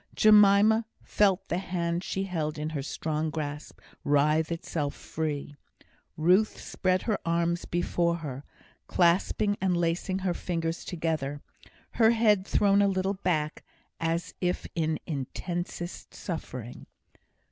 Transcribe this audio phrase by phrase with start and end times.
[0.15, 5.55] Jemima felt the hand she held in her strong grasp writhe itself free.
[6.17, 8.43] Ruth spread her arms before her,
[8.87, 11.43] clasping and lacing her fingers together,
[11.91, 13.63] her head thrown a little back,
[13.99, 16.87] as if in intensest suffering.